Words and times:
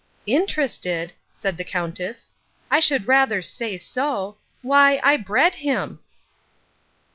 "Interested!" 0.25 1.13
said 1.31 1.57
the 1.57 1.63
Countess. 1.63 2.31
"I 2.71 2.79
should 2.79 3.07
rather 3.07 3.43
say 3.43 3.77
so. 3.77 4.37
Why, 4.63 4.99
I 5.03 5.15
bred 5.15 5.53
him!" 5.53 5.99